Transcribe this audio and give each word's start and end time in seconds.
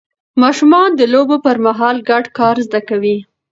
ماشومان 0.41 0.89
د 0.95 1.01
لوبو 1.13 1.37
پر 1.45 1.57
مهال 1.65 1.97
ګډ 2.09 2.25
کار 2.37 2.55
زده 2.67 2.81
کوي 2.89 3.17